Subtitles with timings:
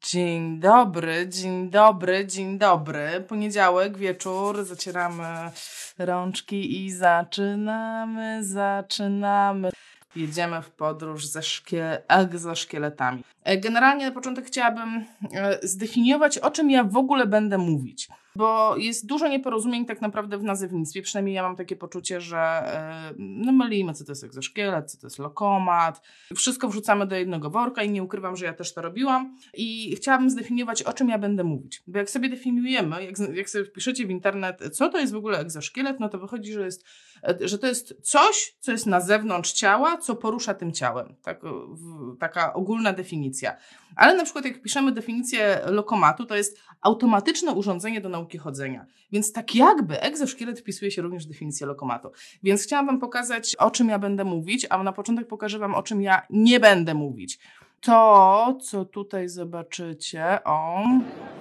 [0.00, 3.24] Dzień dobry, dzień dobry, dzień dobry.
[3.28, 5.50] Poniedziałek, wieczór, zacieramy
[5.98, 9.70] rączki i zaczynamy, zaczynamy.
[10.16, 13.24] Jedziemy w podróż ze szkie- egzoszkieletami.
[13.44, 15.04] E, Generalnie na początek chciałabym
[15.34, 18.08] e, zdefiniować, o czym ja w ogóle będę mówić.
[18.36, 21.02] Bo jest dużo nieporozumień tak naprawdę w nazewnictwie.
[21.02, 25.06] Przynajmniej ja mam takie poczucie, że e, no mylimy, co to jest egzoszkielet, co to
[25.06, 26.02] jest lokomat.
[26.36, 29.36] Wszystko wrzucamy do jednego worka i nie ukrywam, że ja też to robiłam.
[29.54, 31.82] I chciałabym zdefiniować, o czym ja będę mówić.
[31.86, 35.38] Bo jak sobie definiujemy, jak, jak sobie wpiszecie w internet, co to jest w ogóle
[35.38, 36.84] egzoszkielet, no to wychodzi, że, jest,
[37.28, 41.14] e, że to jest coś, co jest na zewnątrz ciała, co porusza tym ciałem.
[41.22, 43.56] Tak, e, w, taka ogólna definicja.
[43.96, 48.86] Ale na przykład jak piszemy definicję lokomatu, to jest automatyczne urządzenie do nauki chodzenia.
[49.12, 52.10] Więc tak jakby egzoszkielet wpisuje się również w definicję lokomatu.
[52.42, 55.82] Więc chciałam Wam pokazać, o czym ja będę mówić, a na początek pokażę Wam, o
[55.82, 57.38] czym ja nie będę mówić.
[57.80, 60.84] To, co tutaj zobaczycie, o,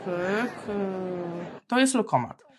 [0.05, 2.50] pyk, y, to jest lokomat.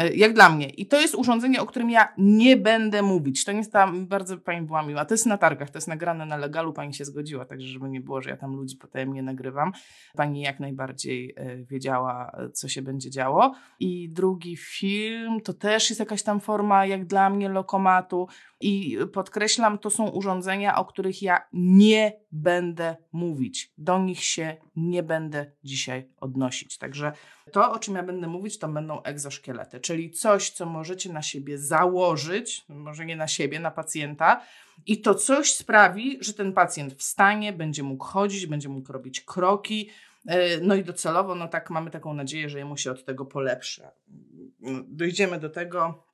[0.00, 0.68] Y, Jak dla mnie.
[0.68, 3.44] I to jest urządzenie, o którym ja nie będę mówić.
[3.44, 5.04] To nie jest tam, bardzo pani była miła.
[5.04, 8.00] To jest na targach, to jest nagrane na legalu, pani się zgodziła, także żeby nie
[8.00, 9.72] było, że ja tam ludzi potajemnie nagrywam.
[10.16, 13.54] Pani jak najbardziej y, wiedziała, y, co się będzie działo.
[13.80, 18.28] I drugi film to też jest jakaś tam forma, jak dla mnie, lokomatu.
[18.60, 23.72] I podkreślam, to są urządzenia, o których ja nie będę mówić.
[23.78, 26.78] Do nich się nie będę dzisiaj odnosić.
[26.78, 27.12] Także
[27.52, 31.58] to, o czym ja będę mówić, to będą egzoszkielety, czyli coś, co możecie na siebie
[31.58, 34.42] założyć, może nie na siebie, na pacjenta,
[34.86, 39.90] i to coś sprawi, że ten pacjent wstanie, będzie mógł chodzić, będzie mógł robić kroki.
[40.26, 43.82] e, No i docelowo, no tak, mamy taką nadzieję, że jemu się od tego polepszy.
[44.60, 46.04] No, Dojdziemy do tego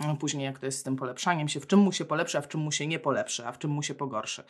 [0.00, 2.40] no, później, jak to jest z tym polepszaniem się, w czym mu się polepszy, a
[2.40, 4.44] w czym mu się nie polepszy, a w czym mu się pogorszy.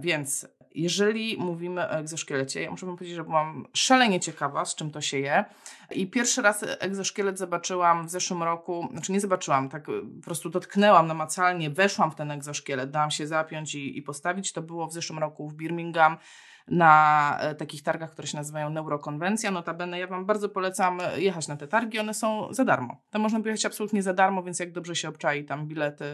[0.00, 4.90] Więc jeżeli mówimy o egzoszkielecie, ja muszę wam powiedzieć, że byłam szalenie ciekawa, z czym
[4.90, 5.44] to się je.
[5.90, 11.06] I pierwszy raz egzoszkielet zobaczyłam w zeszłym roku, znaczy nie zobaczyłam, tak po prostu dotknęłam
[11.06, 14.52] namacalnie, weszłam w ten egzoszkielet, dałam się zapiąć i, i postawić.
[14.52, 16.16] To było w zeszłym roku w Birmingham
[16.70, 19.50] na e, takich targach, które się nazywają Neurokonwencja.
[19.50, 23.02] Notabene ja Wam bardzo polecam e, jechać na te targi, one są za darmo.
[23.10, 26.04] Tam można pojechać absolutnie za darmo, więc jak dobrze się obczai tam bilety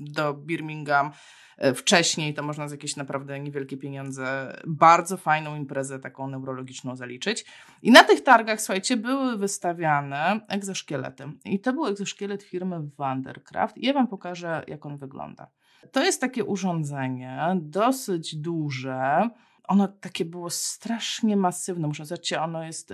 [0.00, 1.10] do Birmingham
[1.58, 7.44] e, wcześniej, to można za jakieś naprawdę niewielkie pieniądze bardzo fajną imprezę taką neurologiczną zaliczyć.
[7.82, 11.24] I na tych targach, słuchajcie, były wystawiane egzoszkielety.
[11.44, 13.78] I to był egzoszkielet firmy Vandercraft.
[13.78, 15.50] I ja Wam pokażę, jak on wygląda.
[15.92, 19.28] To jest takie urządzenie, dosyć duże.
[19.68, 21.88] Ono takie było strasznie masywne.
[21.88, 22.92] Muszę zobaczyć, ono jest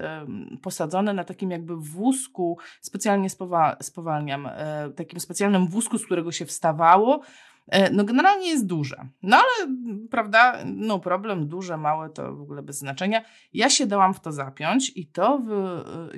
[0.62, 6.47] posadzone na takim jakby wózku, specjalnie spowa- spowalniam, e, takim specjalnym wózku, z którego się
[6.47, 7.21] wstawało.
[7.69, 9.09] E, No generalnie jest duże.
[9.23, 13.23] No ale, m, prawda, no problem, duże, małe, to w ogóle bez znaczenia.
[13.53, 15.59] Ja się dałam w to zapiąć i to, wy,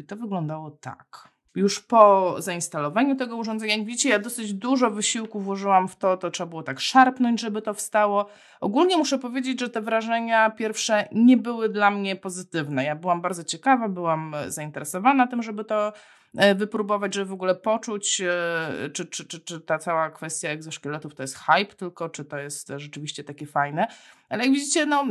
[0.00, 1.31] i to wyglądało tak.
[1.54, 6.30] Już po zainstalowaniu tego urządzenia, jak widzicie, ja dosyć dużo wysiłku włożyłam w to, to
[6.30, 8.28] trzeba było tak szarpnąć, żeby to wstało.
[8.60, 12.84] Ogólnie muszę powiedzieć, że te wrażenia pierwsze nie były dla mnie pozytywne.
[12.84, 15.92] Ja byłam bardzo ciekawa, byłam e, zainteresowana tym, żeby to
[16.36, 21.14] e, wypróbować, żeby w ogóle poczuć, e, czy, czy, czy, czy ta cała kwestia egzoszkieletów
[21.14, 23.86] to jest hype tylko, czy to jest rzeczywiście takie fajne.
[24.28, 25.04] Ale jak widzicie, no,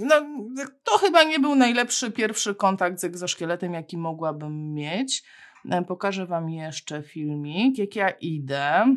[0.00, 0.14] no
[0.84, 5.22] to chyba nie był najlepszy pierwszy kontakt z egzoszkieletem, jaki mogłabym mieć.
[5.70, 8.96] E, Pokażę Wam jeszcze filmik, jak ja idę.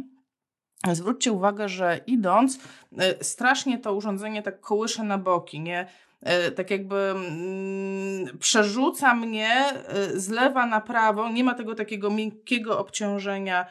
[0.92, 2.60] Zwróćcie uwagę, że idąc,
[2.98, 5.88] e, strasznie to urządzenie tak kołysze na boki, nie?
[6.22, 9.66] E, Tak jakby mm, przerzuca mnie
[10.14, 13.66] z lewa na prawo, nie ma tego takiego miękkiego obciążenia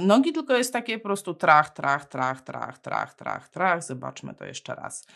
[0.00, 3.84] nogi, tylko jest takie po prostu trach, trach, trach, trach, trach, trach, trach.
[3.84, 5.06] Zobaczmy to jeszcze raz.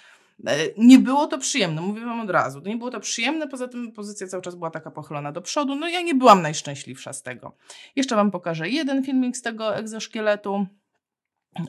[0.47, 2.61] E, Nie było to przyjemne, mówię wam od razu.
[2.61, 5.75] Nie było to przyjemne, poza tym pozycja cały czas była taka pochylona do przodu.
[5.75, 7.57] No ja nie byłam najszczęśliwsza z tego.
[7.97, 10.67] Jeszcze wam pokażę jeden filmik z tego egzoszkieletu.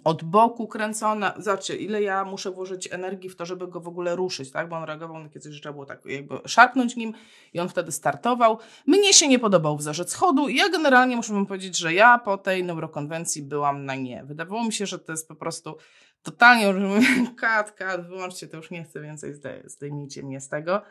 [0.04, 1.34] Od boku kręcona.
[1.38, 4.70] Zobaczcie, ile ja muszę włożyć energii w to, żeby go w ogóle ruszyć, tak?
[4.70, 7.14] Bo on reagował na takie coś, że trzeba było tak jakby szarpnąć nim
[7.54, 8.60] i on wtedy startował.
[8.88, 12.38] Mnie się nie podobał wzorzec schodu i ja generalnie muszę wam powiedzieć, że ja po
[12.38, 14.24] tej neurokonwencji byłam na nie.
[14.24, 15.78] Wydawało mi się, że to jest po prostu
[16.24, 17.08] totalnie już mówię,
[17.40, 20.82] kat, kat, wyłączcie, to już nie chcę więcej, zdej- zdejmijcie mnie z tego.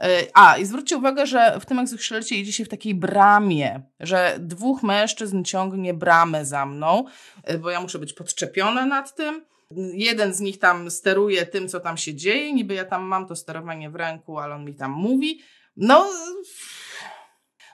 [0.00, 4.36] E, A, i zwróćcie uwagę, że w tym egzoszkielecie jedzie się w takiej bramie, że
[4.40, 7.04] dwóch mężczyzn ciągnie bramę za mną,
[7.44, 9.44] e, bo ja muszę być podczepiona nad tym.
[9.92, 13.36] Jeden z nich tam steruje tym, co tam się dzieje, niby ja tam mam to
[13.36, 15.42] sterowanie w ręku, ale on mi tam mówi.
[15.76, 16.08] No,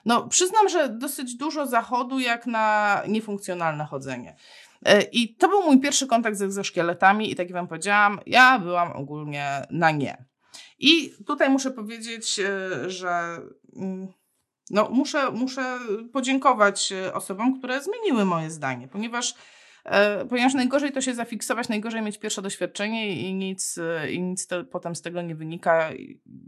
[0.05, 4.35] no przyznam, że dosyć dużo zachodu jak na niefunkcjonalne chodzenie.
[4.85, 8.59] E, I to był mój pierwszy kontakt z egzoszkieletami i tak jak wam powiedziałam, ja
[8.59, 10.25] byłam ogólnie na nie.
[10.79, 12.39] I tutaj muszę powiedzieć,
[12.87, 13.41] że
[13.75, 14.07] mm,
[14.69, 15.79] no, muszę, muszę
[16.13, 19.35] podziękować osobom, które zmieniły moje zdanie, ponieważ
[19.85, 24.47] E, ponieważ najgorzej to się zafiksować, najgorzej mieć pierwsze doświadczenie i nic, e, i nic
[24.47, 25.89] to, potem z tego nie wynika,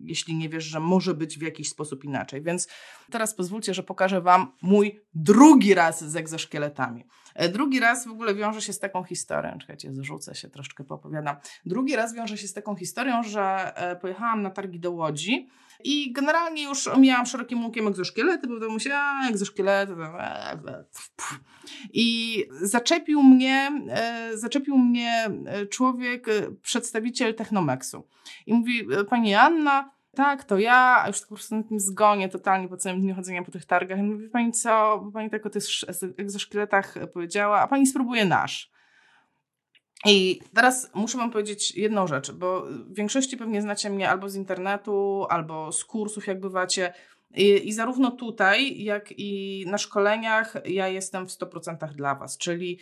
[0.04, 2.42] jeśli nie wiesz, że może być w jakiś sposób inaczej.
[2.42, 2.68] Więc
[3.12, 7.06] teraz pozwólcie, że pokażę Wam mój drugi raz z egzoszkieletami.
[7.42, 11.36] E, drugi raz w ogóle wiąże się z taką historią, czekajcie, zrzucę się, troszkę poopowiadam.
[11.66, 15.50] Drugi raz wiąże się z taką historią, że pojechałam na targi do Łodzi
[15.84, 19.94] i generalnie już omijałam szerokim łukiem egzoszkielety, bo to się, a egzoszkielety.
[21.94, 28.08] I zaczepił mnie, e, zaczepił mnie e, człowiek, e, przedstawiciel Technomexu.
[28.46, 32.70] I mówi, pani Anna, tak, to ja, już tak po prostu na tym zgonie totalnie
[32.70, 34.00] po całym dniu chodzenia po tych targach.
[34.00, 35.64] I mówi, pani co, bo pani tak o tych
[36.18, 38.72] egzoszkieletach powiedziała, a pani spróbuje nasz.
[40.06, 44.36] I teraz muszę Wam powiedzieć jedną rzecz, bo w większości pewnie znacie mnie albo z
[44.36, 46.94] internetu, albo z kursów, jak bywacie.
[47.36, 52.80] I, I, zarówno tutaj, jak i na szkoleniach ja jestem w 100% dla Was, czyli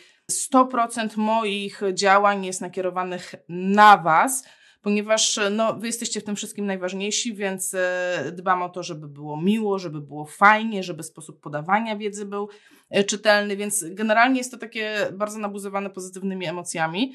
[0.52, 4.44] 100% moich działań jest nakierowanych na Was,
[4.82, 9.42] ponieważ no, Wy jesteście w tym wszystkim najważniejsi, więc e, dbam o to, żeby było
[9.42, 12.48] miło, żeby było fajnie, żeby sposób podawania wiedzy był
[12.90, 17.12] e, czytelny, więc generalnie jest to takie bardzo nabuzowane pozytywnymi emocjami.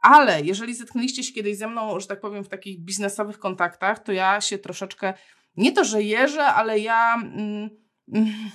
[0.00, 4.12] Ale jeżeli zetknęliście się kiedyś ze mną, że tak powiem, w takich biznesowych kontaktach, to
[4.12, 5.14] ja się troszeczkę
[5.56, 7.70] nie to, że jeżę, ale ja mm,
[8.12, 8.50] mm,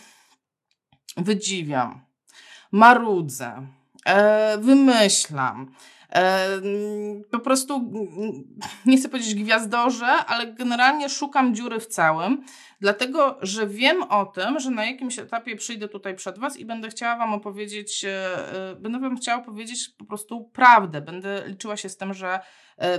[1.17, 2.01] wydziwiam,
[2.71, 3.67] marudzę,
[4.05, 5.75] e, wymyślam.
[7.31, 7.91] Po prostu,
[8.85, 12.43] nie chcę powiedzieć gwiazdorze, ale generalnie szukam dziury w całym,
[12.81, 16.89] dlatego że wiem o tym, że na jakimś etapie przyjdę tutaj przed Was i będę
[16.89, 18.09] chciała Wam opowiedzieć, e,
[18.71, 21.01] e, będę Wam chciała powiedzieć po prostu prawdę.
[21.01, 22.39] Będę liczyła się z tym, że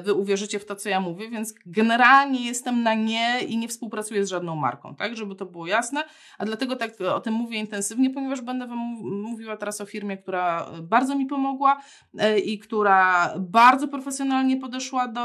[0.02, 4.26] wy uwierzycie w to, co ja mówię, więc generalnie jestem na nie i nie współpracuję
[4.26, 6.04] z żadną marką, tak, żeby to było jasne,
[6.38, 10.70] a dlatego tak o tym mówię intensywnie, ponieważ będę wam mówiła teraz o firmie, która
[10.82, 11.80] bardzo mi pomogła
[12.18, 15.20] e, i która bardzo profesjonalnie podeszła do,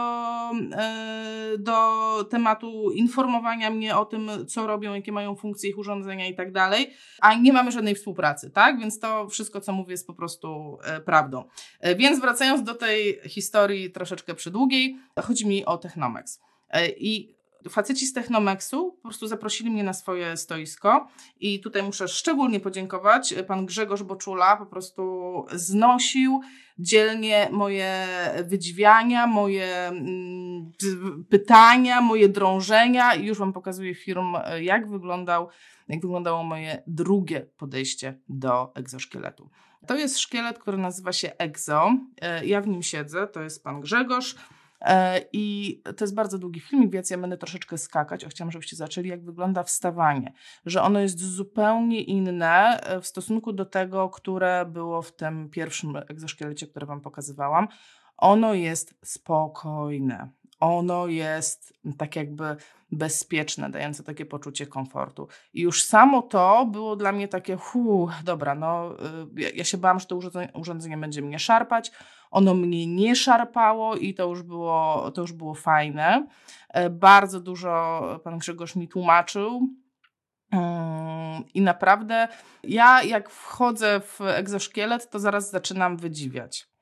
[0.72, 1.78] e, do
[2.30, 6.94] tematu informowania mnie o tym, co robią, jakie mają funkcje ich urządzenia i tak dalej,
[7.22, 11.44] a nie mamy żadnej współpracy, tak, więc to wszystko, co mówię jest po prostu prawdą.
[11.98, 14.98] Więc wracając do tej historii troszeczkę przydługiej.
[15.20, 16.40] Chodzi mi o Technomex.
[16.70, 17.36] E, I
[17.70, 21.08] faceci z Technomexu po prostu zaprosili mnie na swoje stoisko
[21.40, 23.34] i tutaj muszę szczególnie podziękować.
[23.48, 25.02] Pan Grzegorz Boczula po prostu
[25.52, 26.42] znosił
[26.80, 28.08] dzielnie moje
[28.44, 30.72] wydziwiania, moje mm,
[31.30, 35.48] pytania, moje drążenia i już Wam pokazuję film, e, jak wyglądał
[35.88, 39.50] jak wyglądało moje drugie podejście do egzoszkieletu.
[39.88, 41.98] To jest szkielet, który nazywa się Exo.
[42.22, 44.36] E, ja w nim siedzę, to jest pan Grzegorz.
[44.82, 48.26] E, I to jest bardzo długi film, więc ja będę troszeczkę skakać.
[48.26, 50.34] O, chciałam, żebyście zaczęli, jak wygląda wstawanie.
[50.66, 55.96] Że ono jest zupełnie inne e, w stosunku do tego, które było w tym pierwszym
[55.96, 57.68] egzoszkielecie, które Wam pokazywałam.
[58.18, 60.30] Ono jest spokojne.
[60.60, 62.56] Ono jest tak jakby
[62.92, 65.28] bezpieczne, dające takie poczucie komfortu.
[65.54, 69.78] I już samo to było dla mnie takie, hu, dobra, no y, ja, ja się
[69.78, 71.92] bałam, że to urządzenie, urządzenie będzie mnie szarpać.
[72.32, 76.28] Ono mnie nie szarpało i to już było, to już było fajne.
[76.70, 79.70] E, bardzo dużo pan Grzegorz mi tłumaczył.
[80.52, 82.28] Mm, I naprawdę
[82.64, 86.75] ja, jak wchodzę w egzoszkielet, to zaraz zaczynam wydziwiać.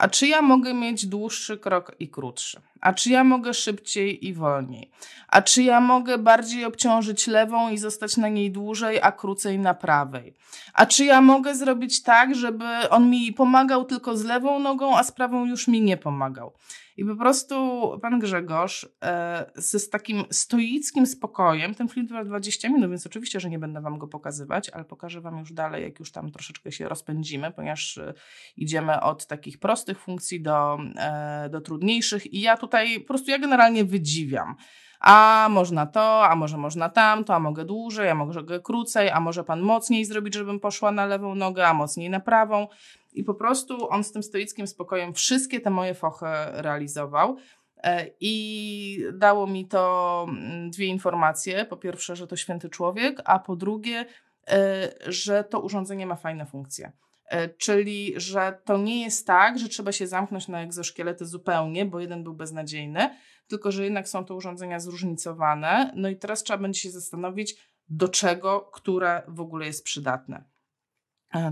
[0.00, 2.60] A czy ja mogę mieć dłuższy krok i krótszy?
[2.80, 4.90] A czy ja mogę szybciej i wolniej?
[5.28, 9.74] A czy ja mogę bardziej obciążyć lewą i zostać na niej dłużej, a krócej na
[9.74, 10.34] prawej?
[10.74, 15.04] A czy ja mogę zrobić tak, żeby on mi pomagał tylko z lewą nogą, a
[15.04, 16.52] z prawą już mi nie pomagał?
[17.00, 17.54] I po prostu
[18.02, 23.50] pan Grzegorz e, z takim stoickim spokojem, ten film trwa 20 minut, więc oczywiście, że
[23.50, 26.88] nie będę wam go pokazywać, ale pokażę wam już dalej, jak już tam troszeczkę się
[26.88, 28.14] rozpędzimy, ponieważ e,
[28.56, 33.38] idziemy od takich prostych funkcji do, e, do trudniejszych i ja tutaj po prostu ja
[33.38, 34.56] generalnie wydziwiam
[35.00, 39.44] a można to, a może można tamto, a mogę dłużej, a mogę krócej, a może
[39.44, 42.68] pan mocniej zrobić, żebym poszła na lewą nogę, a mocniej na prawą.
[43.12, 47.36] I po prostu on z tym stoickim spokojem wszystkie te moje fochy realizował.
[47.82, 51.64] E, I dało mi to mm, dwie informacje.
[51.64, 54.06] Po pierwsze, że to święty człowiek, a po drugie,
[54.48, 56.92] e, że to urządzenie ma fajne funkcje.
[57.26, 62.00] E, czyli, że to nie jest tak, że trzeba się zamknąć na egzoszkielety zupełnie, bo
[62.00, 63.16] jeden był beznadziejny,
[63.48, 65.92] tylko że jednak są to urządzenia zróżnicowane.
[65.96, 70.44] No i teraz trzeba będzie się zastanowić, do czego, które w ogóle jest przydatne.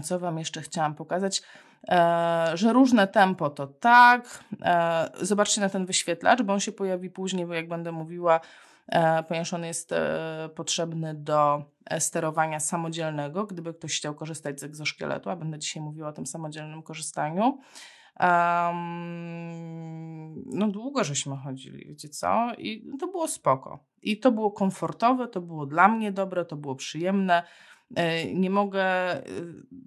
[0.03, 1.43] Co Wam jeszcze chciałam pokazać?
[1.89, 4.45] E, że różne tempo to tak.
[4.63, 8.41] E, zobaczcie na ten wyświetlacz, bo on się pojawi później, bo jak będę mówiła,
[8.89, 9.95] e, ponieważ on jest
[10.55, 11.63] potrzebny do
[11.99, 16.83] sterowania samodzielnego, gdyby ktoś chciał korzystać z egzoszkieletu, a będę dzisiaj mówiła o tym samodzielnym
[16.83, 17.59] korzystaniu.
[18.21, 19.39] Um,
[20.47, 22.55] no długo żeśmy chodzili, wiecie co?
[22.59, 23.79] I to było spoko.
[24.03, 27.43] I to było komfortowe, to było dla mnie dobre, to było przyjemne.
[27.97, 29.23] E, nie mogę, e,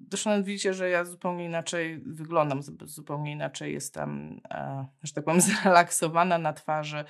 [0.10, 5.42] zresztą nawet widzicie, że ja zupełnie inaczej wyglądam, zupełnie inaczej jestem, e, że tak powiem,
[5.62, 7.04] zrelaksowana na twarzy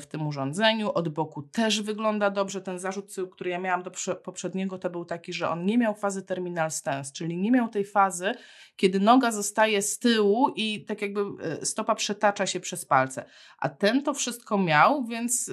[0.00, 0.92] w tym urządzeniu.
[0.92, 2.60] Od boku też wygląda dobrze.
[2.60, 3.90] Ten zarzut, który ja miałam do
[4.24, 7.84] poprzedniego, to był taki, że on nie miał fazy terminal stance, czyli nie miał tej
[7.84, 8.32] fazy,
[8.76, 11.20] kiedy noga zostaje z tyłu i tak jakby
[11.62, 13.24] stopa przetacza się przez palce.
[13.58, 15.50] A ten to wszystko miał, więc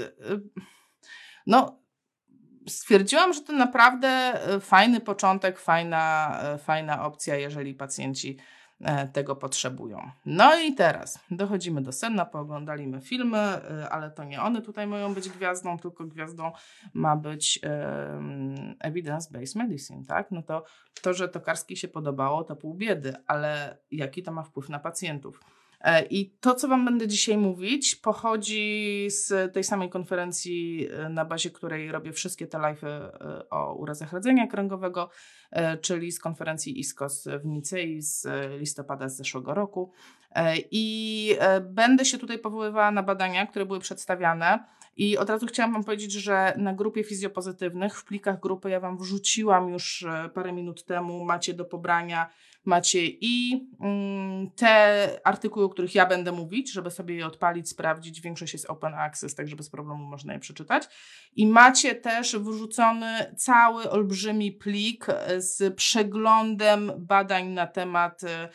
[1.48, 1.81] no
[2.68, 8.38] stwierdziłam, że to naprawdę e, fajny początek, fajna, e, fajna opcja, jeżeli pacjenci
[8.82, 10.12] e, tego potrzebują.
[10.26, 13.40] No i teraz dochodzimy do sedna, pooglądaliśmy filmy,
[13.90, 16.52] ale to nie one tutaj mają być gwiazdą, tylko gwiazdą
[16.94, 17.60] ma być
[18.84, 20.32] evidence-based medicine, tak?
[20.32, 20.64] No to
[21.02, 25.40] to, że Tokarski się podobało, to pół biedy, ale jaki to ma wpływ na pacjentów?
[25.84, 31.26] E, I to, co Wam będę dzisiaj mówić, pochodzi z tej samej konferencji, e, na
[31.26, 35.10] bazie której robię wszystkie te live e, o urazach rdzenia kręgowego,
[35.82, 38.28] czyli z konferencji ISKOS w Nicei z
[38.60, 39.92] listopada z zeszłego roku.
[40.72, 44.66] I będę się tutaj powoływała na badania, które były przedstawiane.
[44.98, 48.98] I od razu chciałam Wam powiedzieć, że na grupie fizjopozytywnych, w plikach grupy ja Wam
[48.98, 52.30] wrzuciłam już parę minut temu, macie do pobrania
[52.66, 58.22] macie i mm, te artykuły, o których ja będę mówić, żeby sobie je odpalić, sprawdzić.
[58.22, 60.84] Większość jest open access, tak żeby z problemu można je przeczytać.
[61.36, 65.06] I macie też wrzucony cały olbrzymi plik
[65.38, 68.50] z przeglądem badań na temat e,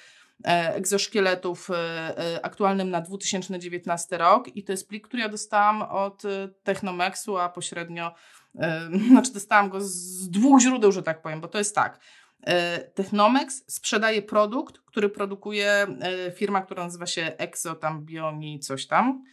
[0.74, 6.22] egzoszkieletów e, e, aktualnym na 2019 rok i to jest plik, który ja dostałam od
[6.62, 8.14] Technomexu, a pośrednio,
[9.10, 12.00] znaczy dostałam go z dwóch źródeł, że tak powiem, bo to jest tak.
[12.42, 18.86] E, Technomex sprzedaje produkt, który produkuje e, firma, która nazywa się Exo tam Bioni coś
[18.86, 19.24] tam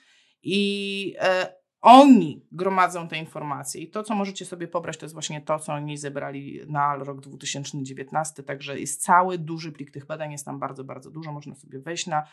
[0.43, 5.41] i e, oni gromadzą te informacje i to, co możecie sobie pobrać, to jest właśnie
[5.41, 10.45] to, co oni zebrali na rok 2019, także jest cały duży plik tych badań, jest
[10.45, 12.23] tam bardzo, bardzo dużo, można sobie wejść na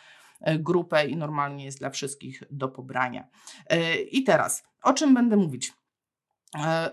[0.58, 3.28] grupę i normalnie jest dla wszystkich do pobrania.
[4.10, 5.72] I teraz, o czym będę mówić?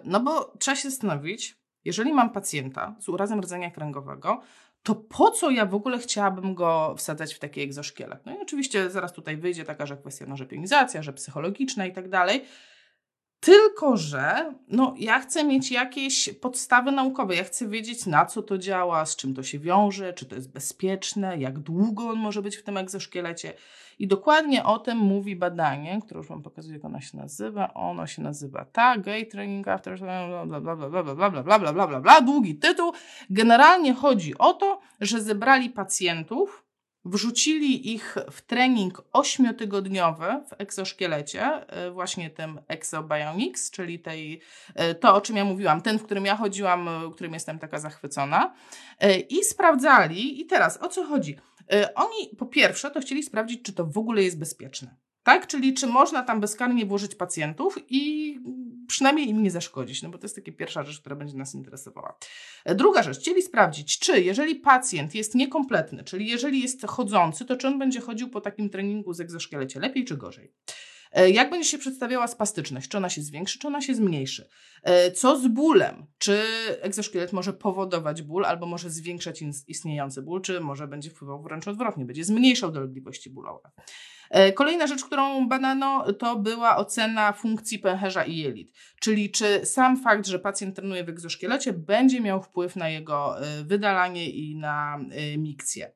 [0.03, 1.57] No bo trzeba się zastanowić,
[1.87, 4.41] jeżeli mam pacjenta z urazem rdzenia kręgowego,
[4.83, 8.25] to po co ja w ogóle chciałabym go wsadzać w taki egzoszkielet?
[8.25, 11.93] No i oczywiście zaraz tutaj wyjdzie taka, że kwestia no, że pionizacja, że psychologiczna i
[11.93, 12.45] tak dalej.
[13.47, 17.35] Tylko, że no, ja chcę mieć jakieś podstawy naukowe.
[17.35, 20.51] Ja chcę wiedzieć, na co to działa, z czym to się wiąże, czy to jest
[20.51, 23.53] bezpieczne, jak długo on może być w tym egzoszkielecie.
[23.99, 27.73] I dokładnie o tym mówi badanie, które już Wam pokazuję, jak ono się nazywa.
[27.73, 31.73] Ono się nazywa tak, Gay Training After bla bla bla bla bla bla bla bla
[31.73, 32.91] bla bla bla długi tytuł.
[33.29, 36.66] Generalnie chodzi o to, że zebrali pacjentów,
[37.07, 44.41] wrzucili ich w trening ośmiotygodniowy w egzoszkielecie, właśnie tym Exobionics, czyli tej,
[44.99, 48.53] to, o czym ja mówiłam, ten, w którym ja chodziłam, którym jestem taka zachwycona,
[49.29, 51.37] i sprawdzali, i teraz o co chodzi?
[51.73, 54.95] Y, oni po pierwsze to chcieli sprawdzić, czy to w ogóle jest bezpieczne.
[55.23, 55.47] Tak?
[55.47, 58.39] Czyli czy można tam bezkarnie włożyć pacjentów i
[58.87, 62.17] przynajmniej im nie zaszkodzić, no bo to jest taka pierwsza rzecz, która będzie nas interesowała.
[62.65, 67.57] E, druga rzecz, chcieli sprawdzić, czy jeżeli pacjent jest niekompletny, czyli jeżeli jest chodzący, to
[67.57, 70.53] czy on będzie chodził po takim treningu z egzoszkielecie lepiej czy gorzej.
[71.11, 72.89] E, jak będzie się przedstawiała spastyczność?
[72.89, 74.49] Czy ona się zwiększy, czy ona się zmniejszy?
[74.83, 76.05] E, co z bólem?
[76.17, 76.43] Czy
[76.81, 82.05] egzoszkielet może powodować ból, albo może zwiększać istniejący ból, czy może będzie wpływał wręcz odwrotnie,
[82.05, 83.71] będzie zmniejszał dolegliwości bólowe?
[84.29, 88.71] E, kolejna rzecz, którą badano, to była ocena funkcji pęcherza i jelit,
[89.01, 94.29] czyli czy sam fakt, że pacjent trenuje w egzoszkielecie, będzie miał wpływ na jego wydalanie
[94.29, 94.99] i na
[95.37, 95.91] mikcję.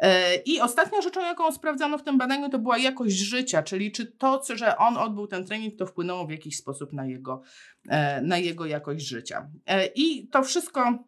[0.00, 4.06] E, I ostatnią rzeczą, jaką sprawdzano w tym badaniu, to była jakość życia, czyli czy
[4.06, 7.42] to, że on odbył ten trening, to wpłynęło w jakiś sposób na jego,
[7.88, 9.48] e, na jego jakość życia.
[9.66, 11.04] E, I to wszystko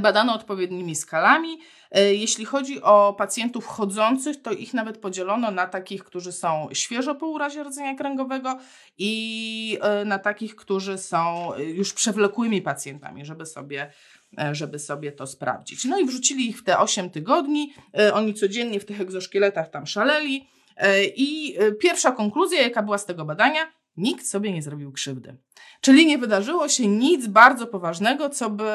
[0.00, 1.58] badano odpowiednimi skalami.
[1.92, 7.26] Jeśli chodzi o pacjentów chodzących, to ich nawet podzielono na takich, którzy są świeżo po
[7.26, 8.58] urazie rdzenia kręgowego
[8.98, 13.92] i na takich, którzy są już przewlekłymi pacjentami, żeby sobie
[14.38, 15.84] E, żeby sobie to sprawdzić.
[15.84, 17.74] No i wrzucili ich w te 8 tygodni.
[17.98, 20.48] E, oni codziennie w tych egzoszkieletach tam szaleli.
[20.76, 25.36] E, I pierwsza konkluzja, jaka była z tego badania, nikt sobie nie zrobił krzywdy.
[25.80, 28.70] Czyli nie wydarzyło się nic bardzo poważnego, co by,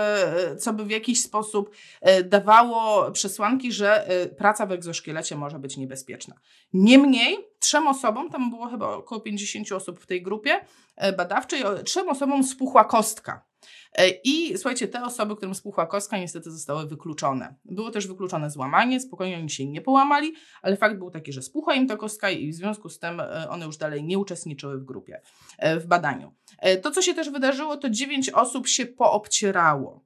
[0.60, 5.78] co by w jakiś sposób e, dawało przesłanki, że e, praca w egzoszkielecie może być
[5.78, 6.36] niebezpieczna.
[6.74, 12.10] Niemniej, trzem osobom, tam było chyba około 50 osób w tej grupie e, badawczej, trzem
[12.10, 13.51] osobom spuchła kostka.
[13.96, 17.56] E, I słuchajcie, te osoby, którym spuchła kostka, niestety zostały wykluczone.
[17.66, 21.76] Było też wykluczone złamanie, spokojnie oni się nie połamali, ale fakt był taki, że spuchła
[21.76, 24.86] im ta kostka i w związku z tym e, one już dalej nie uczestniczyły w
[24.86, 25.22] grupie,
[25.58, 26.34] e, w badaniu.
[26.82, 30.04] To, co się też wydarzyło, to dziewięć osób się poobcierało.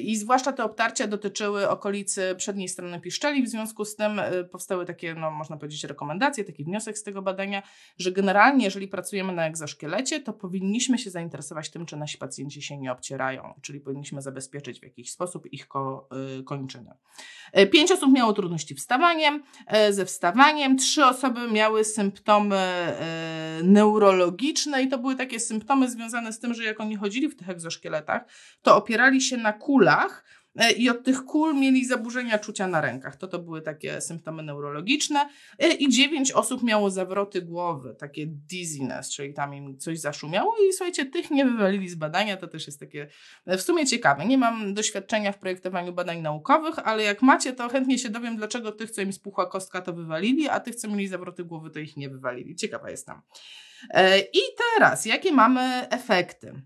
[0.00, 4.86] I zwłaszcza te obtarcia dotyczyły okolicy przedniej strony piszczeli, w związku z tym e, powstały
[4.86, 7.62] takie, no, można powiedzieć, rekomendacje, taki wniosek z tego badania,
[7.98, 12.78] że generalnie, jeżeli pracujemy na egzoszkielecie, to powinniśmy się zainteresować tym, czy nasi pacjenci się
[12.78, 16.08] nie obcierają, czyli powinniśmy zabezpieczyć w jakiś sposób ich ko
[16.40, 16.94] y, kończyny.
[17.52, 22.56] E, pięć osób miało trudności wstawaniem, e, ze wstawaniem, trzy osoby miały symptomy
[23.62, 27.50] neurologiczne i to były takie symptomy związane z tym, że jak oni chodzili w tych
[27.50, 28.24] egzoszkieletach,
[28.62, 30.24] to opierali się na kulach
[30.56, 33.16] e, i od tych kul mieli zaburzenia czucia na rękach.
[33.16, 39.10] To to były takie symptomy neurologiczne e, i dziewięć osób miało zawroty głowy, takie dizziness,
[39.10, 42.80] czyli tam im coś zaszumiało i słuchajcie, tych nie wywalili z badania, to też jest
[42.80, 43.08] takie
[43.46, 44.26] e, w sumie ciekawe.
[44.26, 48.72] Nie mam doświadczenia w projektowaniu badań naukowych, ale jak macie, to chętnie się dowiem, dlaczego
[48.72, 51.96] tych, co im spuchła kostka, to wywalili, a tych, co mieli zawroty głowy, to ich
[51.96, 52.56] nie wywalili.
[52.56, 53.20] Ciekawa jestem.
[54.32, 54.40] I
[54.74, 56.62] teraz, jakie mamy efekty?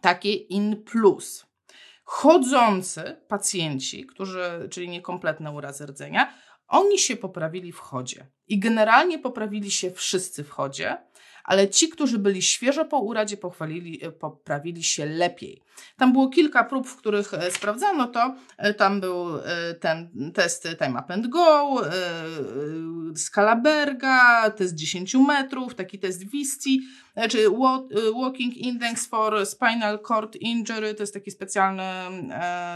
[0.00, 1.51] Takie in plus
[2.02, 6.34] chodzący pacjenci, którzy, czyli niekompletne urazy rdzenia,
[6.68, 8.26] oni się poprawili w chodzie.
[8.46, 10.98] I generalnie poprawili się wszyscy w chodzie
[11.44, 15.62] ale ci, którzy byli świeżo po uradzie, pochwalili, poprawili się lepiej.
[15.96, 18.34] Tam było kilka prób, w których e, sprawdzano to.
[18.58, 19.26] E, tam był
[19.80, 21.80] ten test Time Up and Go,
[23.16, 26.80] skala Berga, test 10 metrów, taki test Visti,
[27.30, 27.46] czy
[28.22, 31.82] Walking Index for Spinal Cord Injury, to jest taki specjalny,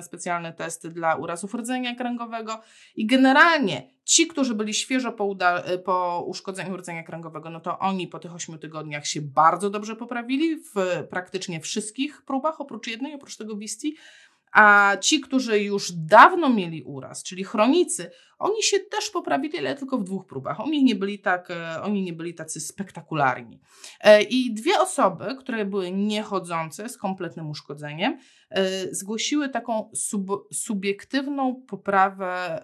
[0.02, 2.60] specjalny test dla urazów rdzenia kręgowego.
[2.96, 8.08] I generalnie Ci, którzy byli świeżo po, uda- po uszkodzeniu rdzenia kręgowego, no to oni
[8.08, 10.74] po tych 8 tygodniach się bardzo dobrze poprawili w
[11.10, 13.96] praktycznie wszystkich próbach, oprócz jednej, oprócz tego Wisti.
[14.52, 19.98] A ci, którzy już dawno mieli uraz, czyli chronicy, oni się też poprawili, ale tylko
[19.98, 20.60] w dwóch próbach.
[20.60, 23.60] Oni nie byli, tak, e, oni nie byli tacy spektakularni.
[24.00, 28.18] E, I dwie osoby, które były niechodzące z kompletnym uszkodzeniem,
[28.50, 32.62] e, zgłosiły taką sub, subiektywną poprawę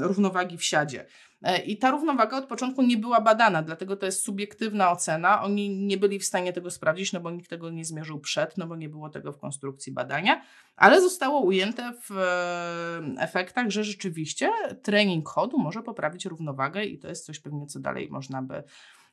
[0.00, 1.06] równowagi w siadzie.
[1.42, 5.42] E, I ta równowaga od początku nie była badana, dlatego to jest subiektywna ocena.
[5.42, 8.66] Oni nie byli w stanie tego sprawdzić, no bo nikt tego nie zmierzył przed, no
[8.66, 10.42] bo nie było tego w konstrukcji badania,
[10.76, 14.50] ale zostało ujęte w e, efektach, że rzeczywiście
[14.82, 18.62] trening chodu może poprawić równowagę i to jest coś pewnie, co dalej można by,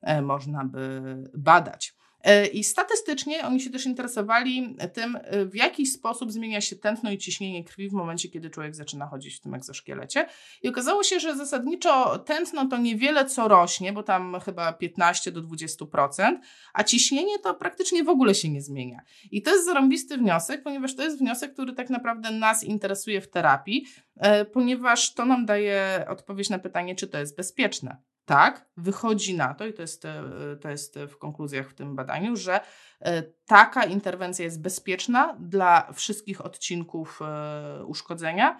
[0.02, 1.02] e, można by
[1.34, 1.96] badać.
[2.24, 7.12] E, I statystycznie oni się też interesowali tym, e, w jaki sposób zmienia się tętno
[7.12, 10.28] i ciśnienie krwi w momencie, kiedy człowiek zaczyna chodzić w tym egzoszkielecie.
[10.62, 15.42] I okazało się, że zasadniczo tętno to niewiele co rośnie, bo tam chyba 15 do
[15.42, 16.40] 20%,
[16.74, 19.02] a ciśnienie to praktycznie w ogóle się nie zmienia.
[19.32, 23.30] I to jest zarąbisty wniosek, ponieważ to jest wniosek, który tak naprawdę nas interesuje w
[23.30, 23.86] terapii,
[24.18, 29.54] e, ponieważ to nam daje odpowiedź na pytanie, czy to jest bezpieczne tak, wychodzi na
[29.54, 30.24] to, i to jest, e,
[30.62, 32.60] to jest w konkluzjach w tym badaniu, że
[33.02, 38.60] e, taka interwencja jest bezpieczna dla wszystkich odcinków e, uszkodzenia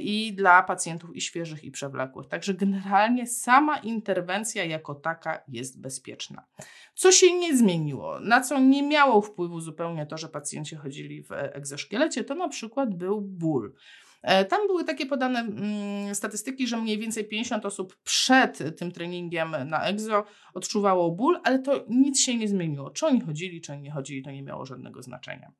[0.00, 2.28] i dla pacjentów i świeżych, i przewlekłych.
[2.28, 6.46] Także generalnie sama interwencja jako taka jest bezpieczna.
[6.94, 11.32] Co się nie zmieniło, na co nie miało wpływu zupełnie to, że pacjenci chodzili w
[11.32, 13.74] egzoszkielecie, to na przykład był ból.
[14.24, 19.56] E, tam były takie podane mm, statystyki, że mniej więcej 50 osób przed tym treningiem
[19.66, 22.90] na EXO odczuwało ból, ale to nic się nie zmieniło.
[22.90, 25.52] Czy oni chodzili, czy nie chodzili, to nie miało żadnego znaczenia.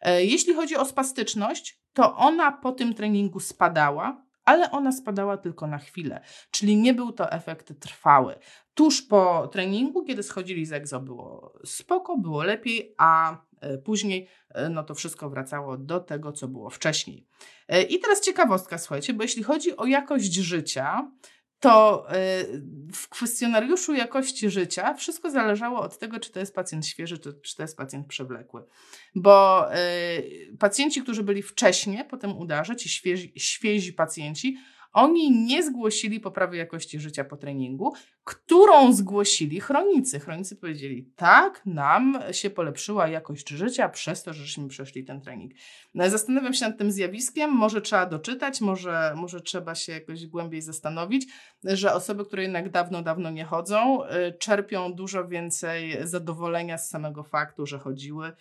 [0.00, 5.66] E, jeśli chodzi o spastyczność, to ona po tym treningu spadała, ale ona spadała tylko
[5.66, 8.34] na chwilę, czyli nie był to efekt trwały.
[8.74, 13.36] Tuż po treningu, kiedy schodzili z EXO, było spoko, było lepiej, a
[13.84, 17.26] później e, no to wszystko wracało do tego, co było wcześniej.
[17.68, 21.10] E, I teraz ciekawostka, słuchajcie, bo jeśli chodzi o jakość życia,
[21.60, 22.06] to
[22.92, 27.62] w kwestionariuszu jakości życia wszystko zależało od tego, czy to jest pacjent świeży, czy to
[27.62, 28.64] jest pacjent przewlekły.
[29.14, 29.66] Bo
[30.58, 34.56] pacjenci, którzy byli wcześniej po tym udarze, ci świezi, świezi pacjenci,
[34.92, 37.92] Oni nie zgłosili poprawy jakości życia po treningu,
[38.24, 40.20] którą zgłosili chronicy.
[40.20, 45.52] Chronicy powiedzieli, tak, nam się polepszyła jakość życia przez to, żeśmy przeszli ten trening.
[45.94, 50.62] No, zastanawiam się nad tym zjawiskiem, może trzeba doczytać, może, może trzeba się jakoś głębiej
[50.62, 51.26] zastanowić,
[51.64, 57.22] że osoby, które jednak dawno, dawno nie chodzą, y, czerpią dużo więcej zadowolenia z samego
[57.22, 58.32] faktu, że chodziły,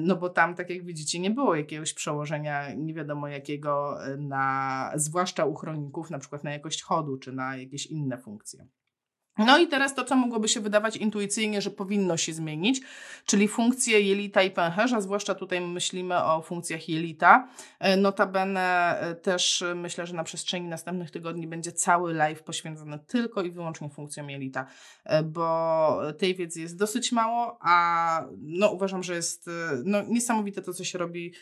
[0.00, 4.92] no bo tam, tak jak widzicie, nie było jakiegoś przełożenia nie wiadomo jakiego e, na,
[4.94, 8.66] zwłaszcza u chroników, na przykład na jakość chodu, czy na jakieś inne funkcje.
[9.38, 12.80] No i teraz to, co mogłoby się wydawać intuicyjnie, że powinno się zmienić,
[13.26, 17.48] czyli funkcje jelita i pęcherza, zwłaszcza tutaj myślimy o funkcjach jelita.
[17.78, 23.42] E, notabene e, też myślę, że na przestrzeni następnych tygodni będzie cały live poświęcony tylko
[23.42, 24.66] i wyłącznie funkcjom jelita,
[25.04, 29.50] e, bo tej wiedzy jest dosyć mało, a no uważam, że jest
[29.84, 31.32] no, niesamowite to, co się robi,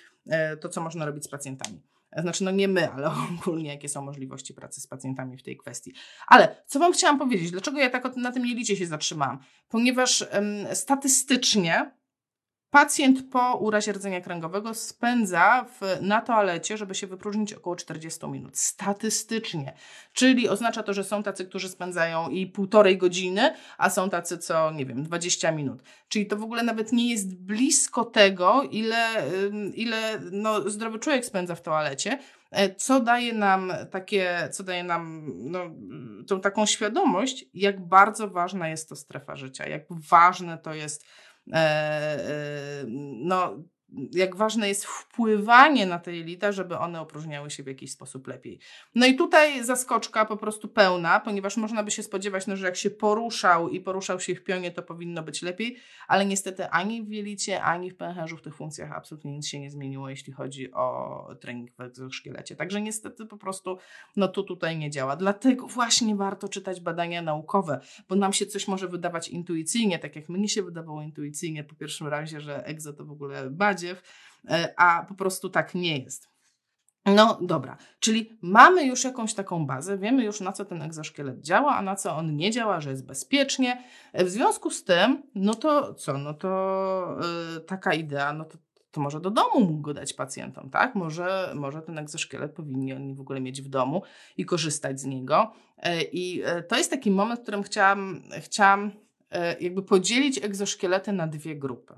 [0.61, 1.94] to, co można robić z pacjentami.
[2.17, 5.95] Znaczy, no nie my, ale ogólnie jakie są możliwości pracy z pacjentami w tej kwestii.
[6.27, 7.51] Ale co Wam chciałam powiedzieć?
[7.51, 9.39] Dlaczego ja tak na tym jelicie się zatrzymałam?
[9.69, 10.27] Ponieważ
[10.73, 11.91] statystycznie
[12.75, 18.59] Pacjent po urazie rdzenia kręgowego spędza w, na toalecie, żeby się wypróżnić około 40 minut.
[18.59, 19.73] Statystycznie.
[20.13, 24.71] Czyli oznacza to, że są tacy, którzy spędzają i półtorej godziny, a są tacy, co
[24.71, 25.83] nie wiem, 20 minut.
[26.09, 29.09] Czyli to w ogóle nawet nie jest blisko tego, ile,
[29.75, 32.19] ile no, zdrowy człowiek spędza w toalecie
[32.51, 35.61] e, co daje nam takie, co daje nam no,
[36.27, 41.05] tą taką świadomość, jak bardzo ważna jest to strefa życia, jak ważne to jest
[41.47, 43.65] no,
[44.13, 48.59] jak ważne jest wpływanie na te jelita, żeby one opróżniały się w jakiś sposób lepiej.
[48.95, 52.77] No i tutaj zaskoczka po prostu pełna, ponieważ można by się spodziewać, no, że jak
[52.77, 55.77] się poruszał i poruszał się w pionie, to powinno być lepiej,
[56.09, 59.71] ale niestety ani w jelicie, ani w pęcherzu w tych funkcjach absolutnie nic się nie
[59.71, 62.57] zmieniło, jeśli chodzi o trening w egzoszkielecie.
[62.57, 63.79] Także niestety po prostu
[64.17, 65.17] no tu tutaj nie działa.
[65.17, 70.29] Dlatego właśnie warto czytać badania naukowe, bo nam się coś może wydawać intuicyjnie, tak jak
[70.29, 74.03] mnie się wydawało intuicyjnie po pierwszym razie, że egzo to w ogóle badzie, badziew,
[74.49, 76.35] e, a po prostu tak nie jest.
[77.07, 81.77] No dobra, czyli mamy już jakąś taką bazę, wiemy już na co ten egzoszkielet działa,
[81.77, 83.85] a na co on nie działa, że jest bezpiecznie.
[84.13, 87.19] E, w związku z tym, no to co, no to
[87.55, 88.59] yy, taka idea, no to,
[88.91, 90.95] to może do domu mógł go dać pacjentom, tak?
[90.95, 94.03] Może, może ten egzoszkielet powinni oni w ogóle mieć w domu
[94.37, 95.53] i korzystać z niego.
[95.85, 98.93] Yy, I yy, to jest taki moment, w którym chciałam, chciałam
[99.61, 101.95] jakby podzielić egzoszkielety na dwie grupy.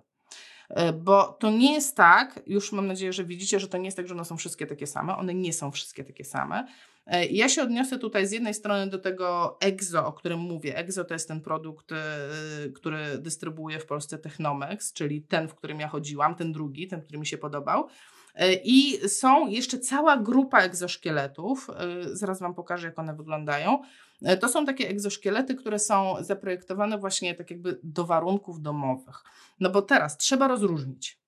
[0.68, 3.96] E, bo to nie jest tak, już mam nadzieję, że widzicie, że to nie jest
[3.96, 6.66] tak, że one są wszystkie takie same, one nie są wszystkie takie same.
[7.07, 10.76] E, ja się odniosę tutaj z jednej strony do tego EXO, o którym mówię.
[10.76, 11.96] EXO to jest ten produkt, e,
[12.74, 17.18] który dystrybuuje w Polsce Technomex, czyli ten, w którym ja chodziłam, ten drugi, ten, który
[17.18, 17.88] mi się podobał.
[18.64, 21.70] I są jeszcze cała grupa egzoszkieletów,
[22.12, 23.83] zaraz Wam pokażę, jak one wyglądają.
[24.40, 29.22] To są takie egzoszkielety, które są zaprojektowane właśnie tak jakby do warunków domowych.
[29.61, 31.18] No bo teraz trzeba rozróżnić.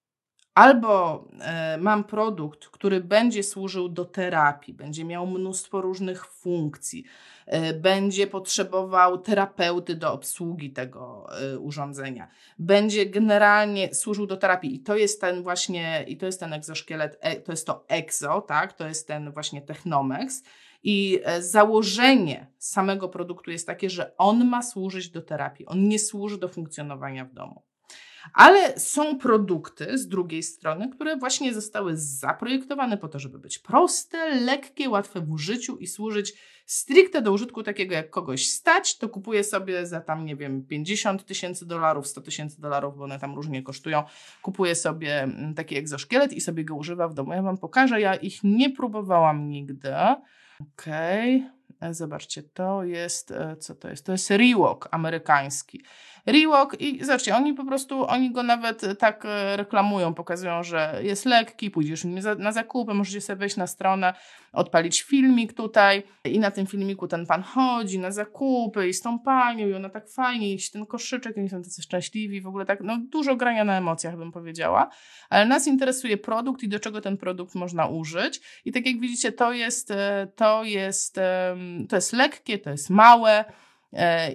[0.59, 7.05] Albo e, mam produkt, który będzie służył do terapii, będzie miał mnóstwo różnych funkcji,
[7.46, 14.81] e, będzie potrzebował terapeuty do obsługi tego e, urządzenia, będzie generalnie służył do terapii i
[14.81, 18.88] to jest ten właśnie, i to jest ten egzoszkielet, to jest to EXO, tak, to
[18.88, 20.42] jest ten właśnie Technomex
[20.83, 26.38] i założenie samego produktu jest takie, że on ma służyć do terapii, on nie służy
[26.38, 27.62] do funkcjonowania w domu.
[28.35, 34.41] Ale są produkty z drugiej strony, które właśnie zostały zaprojektowane po to, żeby być proste,
[34.41, 36.35] lekkie, łatwe w użyciu i służyć
[36.69, 41.25] stricte do użytku takiego, jak kogoś stać, to kupuje sobie za tam, nie wiem, 50
[41.25, 44.03] tysięcy dolarów, 100 tysięcy dolarów, bo one tam różnie kosztują,
[44.43, 47.33] kupuje sobie mm, taki egzoszkielet i sobie go używa w domu.
[47.33, 49.89] Ja Wam pokażę, ja ich nie próbowałam nigdy.
[50.61, 51.37] Okej.
[51.37, 51.59] Okay.
[51.81, 54.07] E, zobaczcie, to jest, e, co to jest?
[54.07, 55.85] To jest Rewalk amerykański.
[56.27, 61.25] Rewalk i zobaczcie, oni po prostu, oni go nawet tak e, reklamują, pokazują, że jest
[61.25, 62.05] lekki, pójdziesz
[62.39, 64.15] na zakupy, możecie sobie wejść na stronę,
[64.53, 69.19] odpalić filmik tutaj i na tym filmiku ten pan chodzi na zakupy i z tą
[69.19, 72.81] panią i ona tak fajnie jeść ten koszyczek, oni są tacy szczęśliwi, w ogóle tak,
[72.81, 74.91] no dużo grania na emocjach bym powiedziała,
[75.31, 78.41] ale nas interesuje produkt i do czego ten produkt można użyć.
[78.65, 79.93] I tak jak widzicie, to jest,
[80.37, 81.19] to jest
[81.89, 83.68] to jest lekkie, to jest małe e,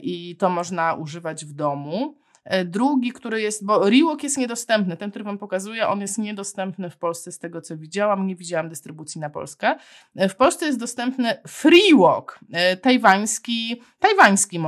[0.01, 2.15] i to można używać w domu.
[2.43, 6.89] E, drugi, który jest, bo Rewalk jest niedostępny, ten, który Wam pokazuję, on jest niedostępny
[6.89, 9.75] w Polsce z tego, co widziałam, nie widziałam dystrybucji na Polskę.
[10.15, 12.39] E, w Polsce jest dostępny Freewalk,
[12.81, 14.59] tajwański, tajwański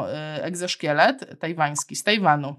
[0.41, 2.55] egzoszkielet, tajwański, z Tajwanu.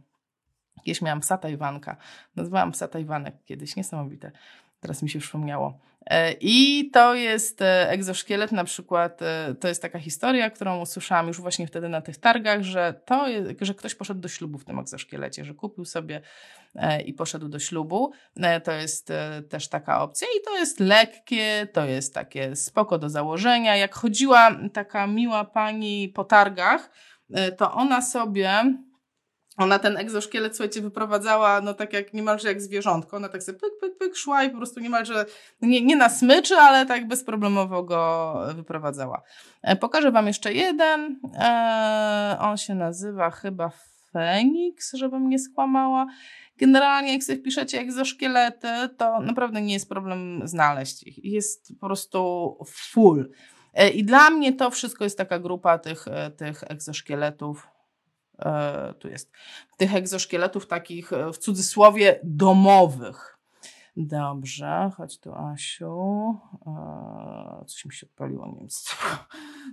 [0.84, 1.96] Kiedyś miałam psa Tajwanka,
[2.36, 4.32] nazwałam psa Tajwanek kiedyś, niesamowite,
[4.80, 5.78] teraz mi się przypomniało.
[6.07, 11.29] E, I to jest e, egzoszkielet, na przykład, e, to jest taka historia, którą usłyszałam
[11.29, 13.27] już właśnie wtedy na tych targach, że to
[13.61, 16.21] że ktoś poszedł do ślubu w tym egzoszkielecie, że kupił sobie
[17.07, 18.12] i poszedł do ślubu.
[18.64, 19.12] To jest
[19.49, 23.77] też taka opcja i to jest lekkie, to jest takie spoko do założenia.
[23.77, 26.90] Jak chodziła taka miła pani po targach,
[27.57, 28.75] to ona sobie
[29.57, 33.16] ona ten egzoszkielet, słuchajcie, wyprowadzała, no tak jak niemalże jak zwierzątko.
[33.16, 35.27] Ona tak sobie pyk, pyk, pyk szła i po prostu niemalże,
[35.62, 39.23] nie, nie na smyczy, ale tak bezproblemowo go wyprowadzała.
[39.62, 41.21] E, pokażę Wam jeszcze jeden.
[41.38, 43.71] E, on się nazywa chyba
[44.12, 46.07] Feniks, żebym nie skłamała.
[46.59, 51.25] Generalnie, jak sobie wpiszecie egzoszkielety, to naprawdę nie jest problem znaleźć ich.
[51.25, 53.31] Jest po prostu full.
[53.75, 57.75] E, I dla mnie to wszystko jest taka grupa tych, tych egzoszkieletów E,
[58.99, 59.33] tu jest,
[59.77, 63.37] tych egzoszkieletów takich e, w cudzysłowie domowych.
[63.96, 66.35] Dobrze, chodź tu Asiu.
[66.66, 69.07] E, coś mi się odpaliło, nie wiem co to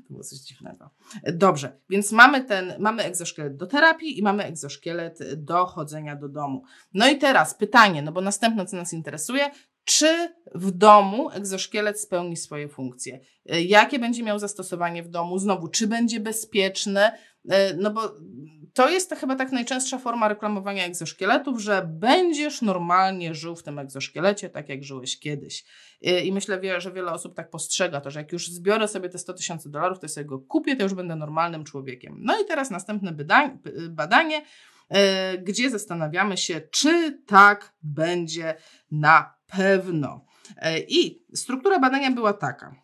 [0.09, 0.89] było coś dziwnego.
[1.33, 6.63] Dobrze, więc mamy ten, mamy egzoszkielet do terapii i mamy egzoszkielet do chodzenia do domu.
[6.93, 9.49] No i teraz pytanie, no bo następne co nas interesuje,
[9.85, 13.19] czy w domu egzoszkielet spełni swoje funkcje?
[13.45, 15.37] Jakie będzie miał zastosowanie w domu?
[15.37, 17.11] Znowu, czy będzie bezpieczny?
[17.49, 18.01] E, no bo
[18.73, 23.79] to jest to chyba tak najczęstsza forma reklamowania egzoszkieletów, że będziesz normalnie żył w tym
[23.79, 25.65] egzoszkielecie, tak jak żyłeś kiedyś.
[26.01, 29.17] E, I myślę, że wiele osób tak postrzega to, że jak już zbiorę sobie te
[29.17, 32.15] 100 tysięcy dolarów, to sobie go kupię, to już będę normalnym człowiekiem.
[32.19, 33.15] No i teraz następne
[33.89, 34.41] badanie,
[34.89, 38.55] e, gdzie zastanawiamy się, czy tak będzie
[38.91, 40.25] na pewno.
[40.87, 42.75] I struktura badania była taka.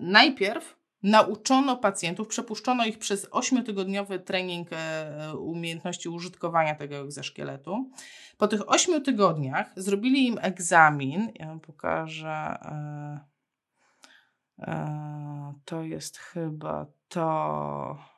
[0.00, 7.90] Najpierw nauczono pacjentów, przepuszczono ich przez 8-tygodniowy trening e, umiejętności użytkowania tego egzoszkieletu.
[8.38, 11.32] Po tych 8 tygodniach zrobili im egzamin.
[11.34, 12.58] Ja wam pokażę.
[12.64, 13.20] E,
[14.58, 18.11] e, to jest chyba to.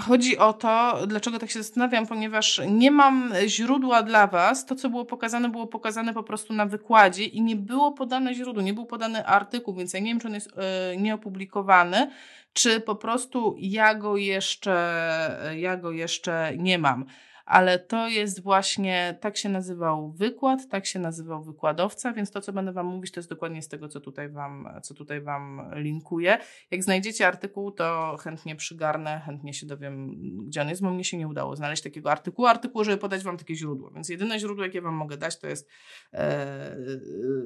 [0.00, 4.66] Chodzi o to, dlaczego tak się zastanawiam, ponieważ nie mam źródła dla Was.
[4.66, 8.62] To, co było pokazane, było pokazane po prostu na wykładzie i nie było podane źródło,
[8.62, 10.50] nie był podany artykuł, więc ja nie wiem, czy on jest
[10.92, 12.10] y, nieopublikowany,
[12.52, 17.04] czy po prostu ja go jeszcze, ja go jeszcze nie mam
[17.46, 22.52] ale to jest właśnie, tak się nazywał wykład, tak się nazywał wykładowca, więc to, co
[22.52, 26.38] będę Wam mówić, to jest dokładnie z tego, co tutaj Wam, co tutaj wam linkuję.
[26.70, 30.14] Jak znajdziecie artykuł, to chętnie przygarnę, chętnie się dowiem,
[30.46, 33.36] gdzie on jest, bo mnie się nie udało znaleźć takiego artykułu, artykułu, żeby podać Wam
[33.36, 35.68] takie źródło, więc jedyne źródło, jakie Wam mogę dać, to jest
[36.12, 36.76] e,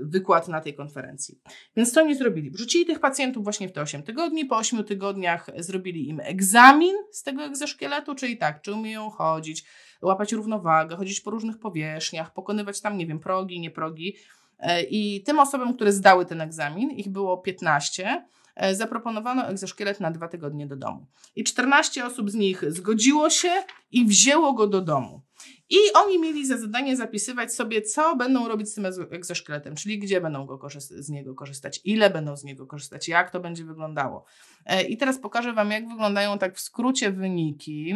[0.03, 1.41] wykład na tej konferencji.
[1.77, 2.51] Więc co oni zrobili?
[2.51, 7.23] Wrzucili tych pacjentów właśnie w te 8 tygodni, po 8 tygodniach zrobili im egzamin z
[7.23, 9.65] tego egzoszkieletu, czyli tak, czy umieją chodzić,
[10.03, 14.17] łapać równowagę, chodzić po różnych powierzchniach, pokonywać tam, nie wiem, progi, nie progi.
[14.59, 18.25] E, I tym osobom, które zdały ten egzamin, ich było 15,
[18.57, 21.07] e, zaproponowano egzoszkielet na dwa tygodnie do domu.
[21.37, 23.53] I 14 osób z nich zgodziło się
[23.91, 25.23] i wzięło go do domu.
[25.71, 30.21] I oni mieli za zadanie zapisywać sobie, co będą robić z tym egzoszkieletem, czyli gdzie
[30.21, 34.25] będą go z niego korzystać, ile będą z niego korzystać, jak to będzie wyglądało.
[34.67, 37.95] E, I teraz pokażę Wam, jak wyglądają tak w skrócie wyniki.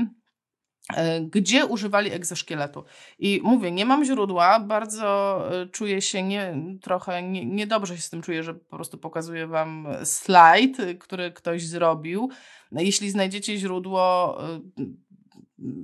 [0.93, 2.85] E, gdzie używali egzoszkieletu.
[3.19, 8.11] I mówię, nie mam źródła, bardzo e, czuję się nie, trochę nie, niedobrze się z
[8.11, 12.31] tym czuję, że po prostu pokazuję Wam slajd, który ktoś zrobił.
[12.73, 14.61] Jeśli znajdziecie źródło, e,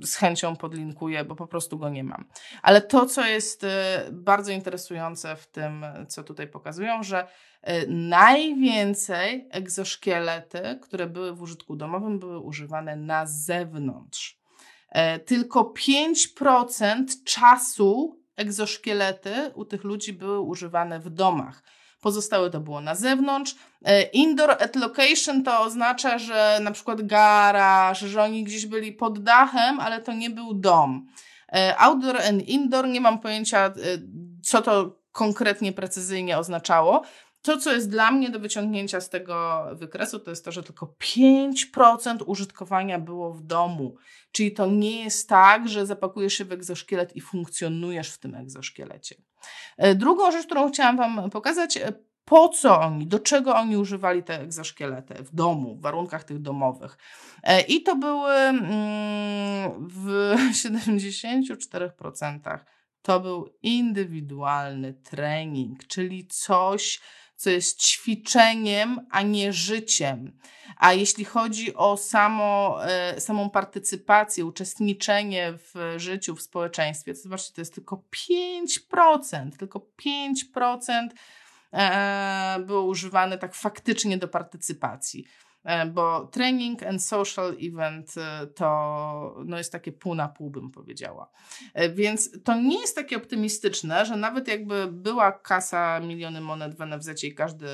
[0.03, 2.25] z chęcią podlinkuję, bo po prostu go nie mam.
[2.61, 3.65] Ale to, co jest
[4.11, 7.27] bardzo interesujące w tym, co tutaj pokazują, że
[7.87, 14.40] najwięcej egzoszkielety, które były w użytku domowym, były używane na zewnątrz.
[14.91, 21.63] E, tylko 5% czasu egzoszkielety u tych ludzi były używane w domach.
[22.01, 23.55] Pozostałe to było na zewnątrz.
[23.85, 29.23] E, indoor at location to oznacza, że na przykład garaż, że oni gdzieś byli pod
[29.23, 31.07] dachem, ale to nie był dom.
[31.53, 33.73] E, outdoor and indoor, nie mam pojęcia,
[34.43, 37.01] co to konkretnie, precyzyjnie oznaczało.
[37.41, 40.95] To, co jest dla mnie do wyciągnięcia z tego wykresu, to jest to, że tylko
[40.99, 43.95] 5% użytkowania było w domu.
[44.31, 49.15] Czyli to nie jest tak, że zapakujesz się w egzoszkielet i funkcjonujesz w tym egzoszkielecie.
[49.77, 51.93] E, drugą rzecz, którą chciałam Wam pokazać, e,
[52.25, 56.97] po co oni, do czego oni używali te egzoszkielety w domu, w warunkach tych domowych.
[57.43, 62.59] E, I to były mm, w 74%
[63.01, 67.01] to był indywidualny trening, czyli coś,
[67.41, 70.37] co jest ćwiczeniem, a nie życiem.
[70.77, 77.53] A jeśli chodzi o samo, e, samą partycypację, uczestniczenie w życiu, w społeczeństwie, to zobaczcie,
[77.53, 81.13] to jest tylko 5%, tylko 5%
[81.73, 85.25] e, było używane tak faktycznie do partycypacji.
[85.63, 90.71] E, bo training and social event e, to no jest takie pół na pół, bym
[90.71, 91.29] powiedziała.
[91.73, 96.85] E, więc to nie jest takie optymistyczne, że nawet jakby była kasa miliony monet w
[96.85, 97.67] NFZ i każdy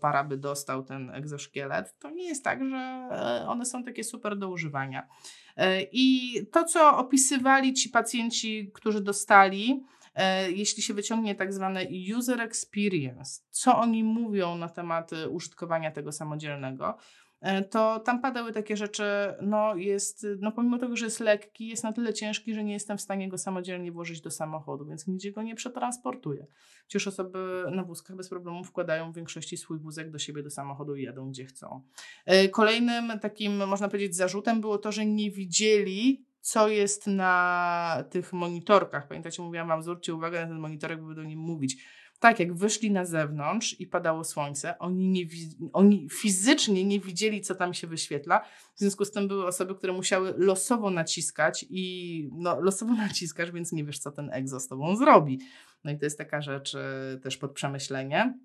[0.00, 3.10] para by dostał ten egzoszkielet, to nie jest tak, że
[3.48, 5.08] one są takie super do używania.
[5.92, 9.84] I to, co opisywali ci pacjenci, którzy dostali,
[10.48, 16.98] jeśli się wyciągnie tak zwane user experience, co oni mówią na temat użytkowania tego samodzielnego,
[17.70, 19.04] to tam padały takie rzeczy,
[19.40, 22.98] no jest, no pomimo tego, że jest lekki, jest na tyle ciężki, że nie jestem
[22.98, 26.46] w stanie go samodzielnie włożyć do samochodu, więc nigdzie go nie przetransportuję.
[26.88, 30.96] Przecież osoby na wózkach bez problemu wkładają w większości swój wózek do siebie, do samochodu
[30.96, 31.82] i jadą gdzie chcą.
[32.26, 38.32] E, kolejnym takim, można powiedzieć, zarzutem było to, że nie widzieli co jest na tych
[38.32, 39.08] monitorkach.
[39.08, 41.76] Pamiętacie, mówiłam wam, zwróćcie uwagę na ten monitorek, by do nim mówić
[42.22, 45.24] tak jak wyszli na zewnątrz i padało słońce, oni, nie,
[45.72, 48.40] oni fizycznie nie widzieli, co tam się wyświetla.
[48.74, 53.72] W związku z tym były osoby, które musiały losowo naciskać i no, losowo naciskasz, więc
[53.72, 55.40] nie wiesz, co ten egzo z tobą zrobi.
[55.84, 58.38] No i to jest taka rzecz e, też pod przemyślenie.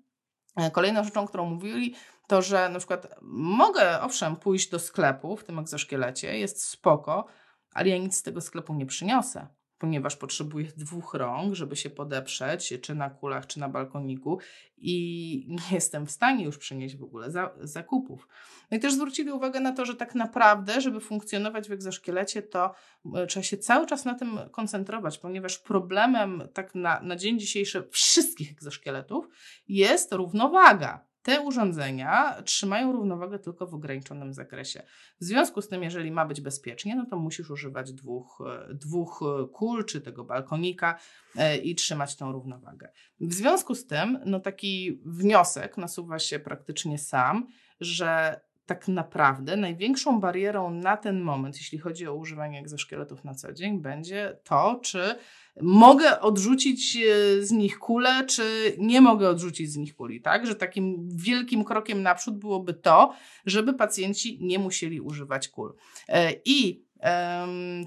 [0.56, 1.94] E, kolejną rzeczą, którą mówili,
[2.26, 7.26] to że na przykład mogę, owszem, pójść do sklepu w tym egzoszkielecie, jest spoko,
[7.72, 12.74] ale ja nic z tego sklepu nie przyniosę ponieważ potrzebuję dwóch rąk, żeby się podeprzeć,
[12.82, 14.38] czy na kulach, czy na balkoniku
[14.76, 18.28] i nie jestem w stanie już przynieść w ogóle za, zakupów.
[18.70, 22.74] No i też zwrócili uwagę na to, że tak naprawdę, żeby funkcjonować w egzoszkielecie, to
[23.14, 27.88] e, trzeba się cały czas na tym koncentrować, ponieważ problemem tak na, na dzień dzisiejszy
[27.90, 29.28] wszystkich egzoszkieletów
[29.68, 34.82] jest równowaga te urządzenia trzymają równowagę tylko w ograniczonym zakresie.
[35.20, 39.22] W związku z tym, jeżeli ma być bezpiecznie, no to musisz używać dwóch, e, dwóch
[39.22, 40.98] e, kul czy tego balkonika
[41.36, 42.92] e, i trzymać tą równowagę.
[43.20, 47.46] W związku z tym, no taki wniosek nasuwa się praktycznie sam,
[47.80, 53.52] że tak naprawdę największą barierą na ten moment, jeśli chodzi o używanie egzoszkieletów na co
[53.52, 55.14] dzień, będzie to, czy
[55.60, 60.46] mogę odrzucić e, z nich kulę, czy nie mogę odrzucić z nich kuli, tak?
[60.46, 63.14] Że takim wielkim krokiem naprzód byłoby to,
[63.46, 65.74] żeby pacjenci nie musieli używać kul.
[66.08, 67.86] E, I um,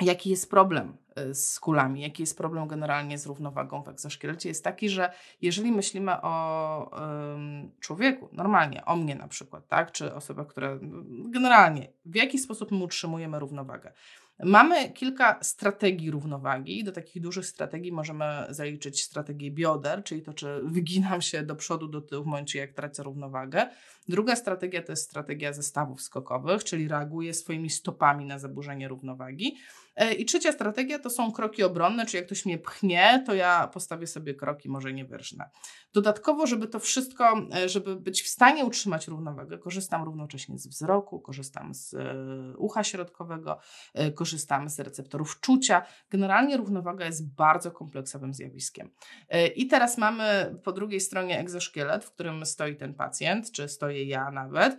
[0.00, 0.96] jaki jest problem?
[1.18, 2.00] Y, z kulami.
[2.00, 4.48] Jaki jest problem generalnie z równowagą w egzoszkielecie?
[4.48, 6.90] Jest taki, że jeżeli myślimy o
[7.80, 10.78] człowieku, normalnie, o mnie na przykład, tak, czy osobach, które
[11.30, 13.92] generalnie, w jaki sposób my utrzymujemy równowagę?
[14.44, 16.84] Mamy kilka strategii równowagi.
[16.84, 21.88] Do takich dużych strategii możemy zaliczyć strategię bioder, czyli to, czy wyginam się do przodu,
[21.88, 23.68] do tyłu w momencie, jak tracę równowagę.
[24.08, 29.56] Druga strategia to jest strategia zestawów skokowych, czyli reaguję swoimi stopami na zaburzenie równowagi.
[29.96, 33.68] E, I trzecia strategia to są kroki obronne, czyli jak ktoś mnie pchnie, to ja
[33.68, 35.50] postawię sobie kroki może niewyrżne.
[35.92, 41.20] Dodatkowo, żeby to wszystko, e, żeby być w stanie utrzymać równowagę, korzystam równocześnie z wzroku,
[41.20, 42.14] korzystam z e,
[42.56, 43.58] ucha środkowego,
[44.14, 45.82] korzystam z receptorów czucia.
[46.10, 48.90] Generalnie równowaga jest bardzo kompleksowym zjawiskiem.
[49.56, 54.76] I teraz mamy po drugiej stronie egzoszkielet, w którym stoi ten pacjent, czy ja nawet.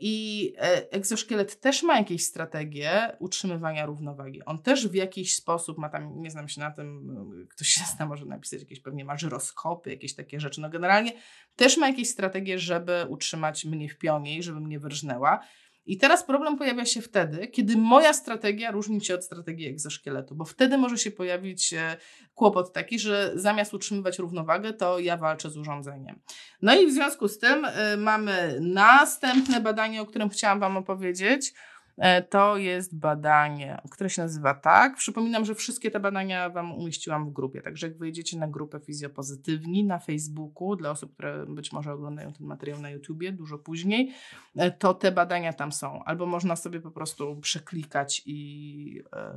[0.00, 0.52] I
[0.90, 4.44] egzoszkielet też ma jakieś strategie utrzymywania równowagi.
[4.44, 7.16] On też w jakiś sposób ma tam, nie znam się na tym,
[7.50, 10.60] ktoś się zna, może napisać jakieś pewnie ma żyroskopy, jakieś takie rzeczy.
[10.60, 11.12] No generalnie
[11.56, 15.40] też ma jakieś strategie, żeby utrzymać mnie w pionie i żeby mnie wyrżnęła.
[15.86, 20.44] I teraz problem pojawia się wtedy, kiedy moja strategia różni się od strategii egzoszkieletu, bo
[20.44, 21.96] wtedy może się pojawić e,
[22.34, 26.20] kłopot taki, że zamiast utrzymywać równowagę, to ja walczę z urządzeniem.
[26.62, 31.54] No i w związku z tym y, mamy następne badanie, o którym chciałam Wam opowiedzieć.
[31.98, 34.96] E, to jest badanie, które się nazywa tak.
[34.96, 39.84] Przypominam, że wszystkie te badania Wam umieściłam w grupie, także jak wyjdziecie na grupę Fizjopozytywni
[39.84, 44.12] na Facebooku, dla osób, które być może oglądają ten materiał na YouTubie dużo później,
[44.56, 46.04] e, to te badania tam są.
[46.04, 49.34] Albo można sobie po prostu przeklikać i e,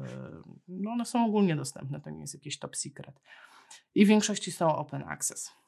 [0.67, 3.21] no one są ogólnie dostępne, to nie jest jakiś top secret.
[3.95, 5.58] I w większości są open access.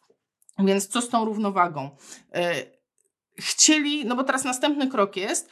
[0.59, 1.89] Więc co z tą równowagą?
[3.39, 5.49] Chcieli, no bo teraz następny krok jest,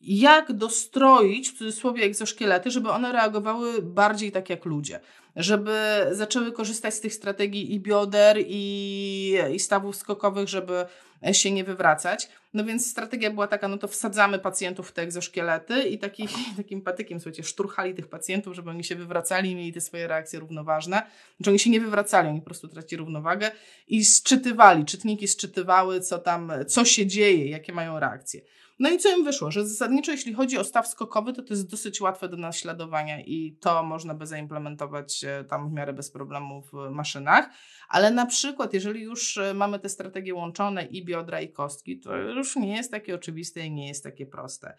[0.00, 5.00] jak dostroić, w cudzysłowie, egzoszkielety, żeby one reagowały bardziej tak jak ludzie.
[5.36, 10.86] Żeby zaczęły korzystać z tych strategii i bioder, i, i stawów skokowych, żeby e,
[11.32, 12.28] się nie wywracać.
[12.54, 16.82] No więc strategia była taka, no to wsadzamy pacjentów w te egzoszkielety i taki, takim
[16.82, 21.02] patykiem, słuchajcie, szturchali tych pacjentów, żeby oni się wywracali i mieli te swoje reakcje równoważne.
[21.36, 23.50] Znaczy oni się nie wywracali, oni po prostu tracili równowagę
[23.88, 28.40] i sczytywali, czytniki sczytywały, co tam, co się dzieje, jakie mają reakcje.
[28.78, 29.50] No i co im wyszło?
[29.50, 33.56] Że zasadniczo, jeśli chodzi o staw skokowy, to to jest dosyć łatwe do naśladowania i
[33.60, 37.48] to można by zaimplementować e, tam w miarę bez problemu w maszynach.
[37.88, 42.16] Ale na przykład, jeżeli już e, mamy te strategie łączone i biodra, i kostki, to
[42.16, 44.76] już nie jest takie oczywiste i nie jest takie proste.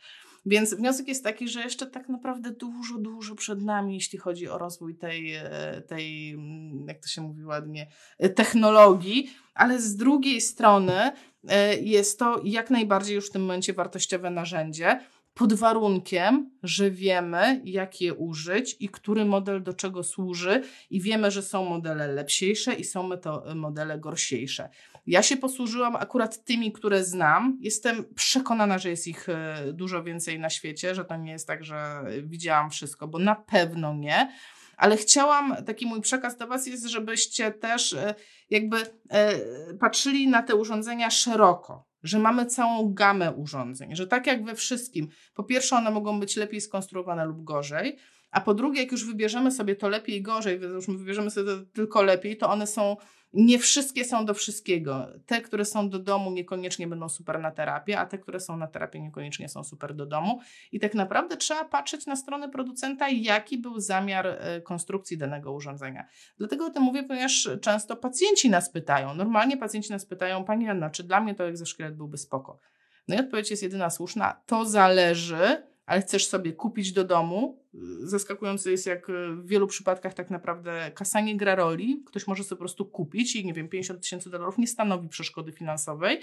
[0.47, 4.57] Więc wniosek jest taki, że jeszcze tak naprawdę dużo, dużo przed nami, jeśli chodzi o
[4.57, 7.87] rozwój tej, e, tej mm, jak to się mówi ładnie,
[8.35, 11.11] technologii, ale z drugiej strony
[11.49, 14.99] E, jest to jak najbardziej już w tym momencie wartościowe narzędzie,
[15.33, 21.31] pod warunkiem, że wiemy, jak je użyć i który model do czego służy, i wiemy,
[21.31, 24.69] że są modele lepsiejsze i są to modele gorsiejsze.
[25.07, 27.57] Ja się posłużyłam akurat tymi, które znam.
[27.61, 31.63] Jestem przekonana, że jest ich e, dużo więcej na świecie, że to nie jest tak,
[31.63, 34.31] że widziałam wszystko, bo na pewno nie
[34.77, 38.15] ale chciałam, taki mój przekaz do Was jest, żebyście też e,
[38.49, 38.77] jakby
[39.09, 39.39] e,
[39.79, 45.07] patrzyli na te urządzenia szeroko, że mamy całą gamę urządzeń, że tak jak we wszystkim,
[45.33, 47.97] po pierwsze one mogą być lepiej skonstruowane lub gorzej,
[48.31, 52.01] a po drugie, jak już wybierzemy sobie to lepiej, gorzej, już wybierzemy sobie to tylko
[52.01, 52.97] lepiej, to one są
[53.33, 55.07] nie wszystkie są do wszystkiego.
[55.25, 58.67] Te, które są do domu, niekoniecznie będą super na terapię, a te, które są na
[58.67, 60.39] terapię, niekoniecznie są super do domu.
[60.71, 66.07] I tak naprawdę trzeba patrzeć na stronę producenta, jaki był zamiar e, konstrukcji danego urządzenia.
[66.37, 69.15] Dlatego o tym mówię, ponieważ często pacjenci nas pytają.
[69.15, 72.59] Normalnie pacjenci nas pytają, Pani Anna, czy dla mnie to egzoszkielet byłby spoko?
[73.07, 74.41] No i odpowiedź jest jedyna słuszna.
[74.45, 77.59] To zależy ale chcesz sobie kupić do domu.
[78.03, 82.03] Zaskakujące jest, jak w wielu przypadkach tak naprawdę kasa nie gra roli.
[82.05, 85.51] Ktoś może sobie po prostu kupić i nie wiem, 50 tysięcy dolarów nie stanowi przeszkody
[85.51, 86.21] finansowej.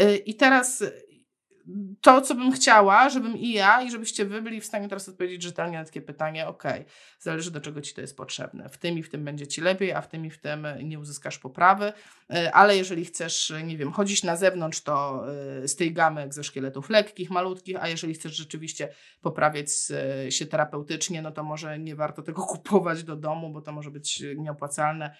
[0.00, 0.84] Y, I teraz
[2.00, 5.42] to, co bym chciała, żebym i ja, i żebyście wy byli w stanie teraz odpowiedzieć
[5.42, 6.62] rzetelnie na takie pytanie, ok,
[7.18, 8.68] zależy do czego ci to jest potrzebne.
[8.68, 10.98] W tym i w tym będzie ci lepiej, a w tym i w tym nie
[10.98, 11.92] uzyskasz poprawy,
[12.30, 15.24] e, ale jeżeli chcesz, nie wiem, chodzić na zewnątrz, to
[15.62, 18.88] e, z tej gamy egzoszkieletów lekkich, malutkich, a jeżeli chcesz rzeczywiście
[19.20, 23.72] poprawiać e, się terapeutycznie, no to może nie warto tego kupować do domu, bo to
[23.72, 25.16] może być nieopłacalne,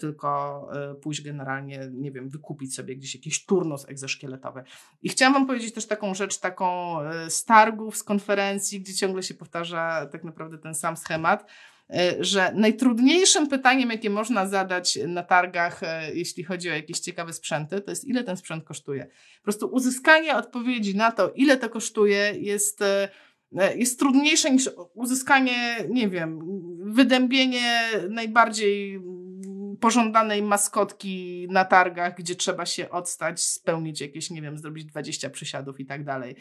[0.00, 0.68] tylko
[1.02, 4.64] pójść generalnie, nie wiem, wykupić sobie gdzieś jakiś turnus egzoszkieletowy.
[5.02, 8.94] I chciałam wam powiedzieć też też taką rzecz, taką e, z targów, z konferencji, gdzie
[8.94, 11.50] ciągle się powtarza tak naprawdę ten sam schemat,
[11.90, 17.32] e, że najtrudniejszym pytaniem, jakie można zadać na targach, e, jeśli chodzi o jakieś ciekawe
[17.32, 19.06] sprzęty, to jest ile ten sprzęt kosztuje.
[19.36, 22.80] Po prostu uzyskanie odpowiedzi na to, ile to kosztuje, jest
[23.76, 26.40] jest trudniejsze niż uzyskanie, nie wiem,
[26.78, 29.00] wydębienie najbardziej
[29.80, 35.80] pożądanej maskotki na targach, gdzie trzeba się odstać, spełnić jakieś, nie wiem, zrobić 20 przysiadów
[35.80, 36.36] i tak dalej.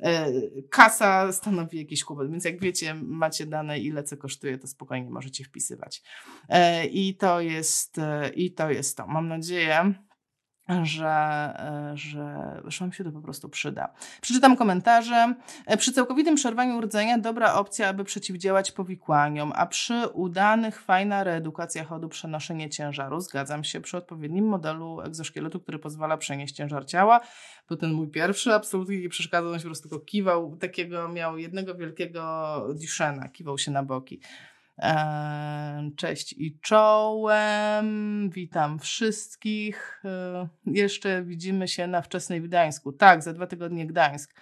[0.00, 0.32] E,
[0.70, 5.44] kasa stanowi jakiś kłopot, więc jak wiecie, macie dane, ile co kosztuje, to spokojnie możecie
[5.44, 6.02] wpisywać.
[6.48, 9.06] E, I to jest, e, i to jest to.
[9.06, 9.94] Mam nadzieję,
[10.82, 11.08] że,
[11.92, 13.88] e, że, Wam się to po prostu przyda.
[14.20, 15.34] Przeczytam komentarze.
[15.66, 21.84] E, przy całkowitym przerwaniu rdzenia dobra opcja, aby przeciwdziałać powikłaniom, a przy udanych fajna reedukacja
[21.84, 23.20] chodu, przenoszenie ciężaru.
[23.20, 27.20] Zgadzam się przy odpowiednim modelu egzoszkieletu, który pozwala przenieść ciężar ciała.
[27.68, 31.38] Był ten mój pierwszy, absolutnie nie przeszkadzał, on się po prostu tylko kiwał, takiego miał
[31.38, 34.20] jednego wielkiego Duchena, kiwał się na boki.
[35.96, 40.02] Cześć i czołem, witam wszystkich.
[40.04, 42.92] E, jeszcze widzimy się na wczesnej Gdańsku.
[42.92, 44.34] Tak, za dwa tygodnie Gdańsk.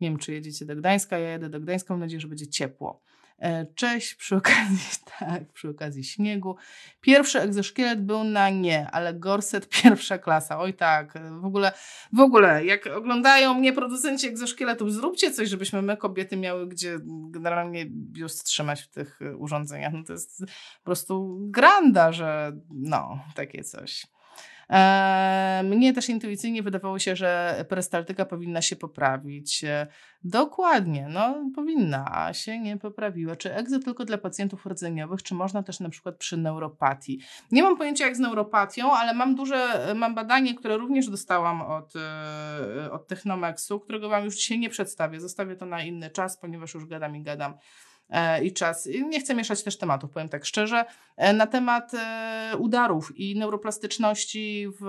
[0.00, 3.02] Nie wiem, czy jedziecie do Gdańska, ja jedę do Gdańska, mam nadzieję, że będzie ciepło.
[3.40, 4.78] E, cześć, przy okazji,
[5.18, 6.56] tak, przy okazji śniegu.
[7.00, 10.58] Pierwszy egzoszkielet był na nie, ale gorset pierwsza klasa.
[10.58, 11.72] Oj tak, w ogóle,
[12.12, 16.98] w ogóle, jak oglądają mnie producenci egzoszkieletów, zróbcie coś, żebyśmy my kobiety miały gdzie
[17.30, 19.92] generalnie biust trzymać w tych urządzeniach.
[19.92, 20.40] No to jest
[20.78, 24.06] po prostu granda, że no, takie coś.
[24.70, 29.64] E, mnie też intuicyjnie wydawało się, że perystaltyka powinna się poprawić.
[30.24, 33.36] Dokładnie, no powinna, a się nie poprawiła.
[33.36, 37.20] Czy egzo tylko dla pacjentów rdzeniowych, czy można też na przykład przy neuropatii?
[37.52, 41.92] Nie mam pojęcia jak z neuropatią, ale mam duże, mam badanie, które również dostałam od,
[41.96, 45.20] e, od Technomexu, którego Wam już dzisiaj nie przedstawię.
[45.20, 47.54] Zostawię to na inny czas, ponieważ już gadam i gadam
[48.42, 48.88] i czas.
[49.08, 50.84] Nie chcę mieszać też tematów, powiem tak szczerze.
[51.16, 54.86] E, na temat e, udarów i neuroplastyczności, w,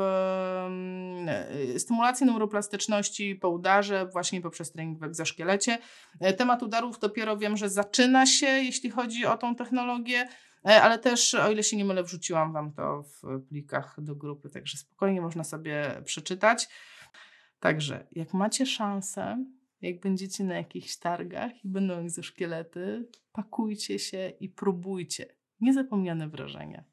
[0.67, 5.78] mm, stymulacji neuroplastyczności po udarze, właśnie poprzez trening w egzoszkielecie.
[6.38, 10.28] Temat udarów dopiero wiem, że zaczyna się, jeśli chodzi o tą technologię.
[10.65, 14.49] E, Ale też, o ile się nie mylę, wrzuciłam Wam to w plikach do grupy,
[14.49, 16.69] także spokojnie można sobie przeczytać.
[17.59, 19.45] Także, jak macie szansę,
[19.82, 25.25] jak będziecie na jakichś targach i będą egzoszkielety, pakujcie się i próbujcie.
[25.61, 26.84] Niezapomniane wrażenie.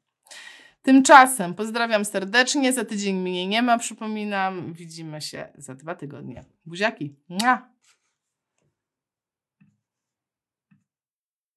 [0.81, 2.73] Tymczasem pozdrawiam serdecznie.
[2.73, 4.73] Za tydzień mnie nie ma, przypominam.
[4.73, 6.45] Widzimy się za dwa tygodnie.
[6.65, 7.15] Buziaki.
[7.29, 7.68] Mua!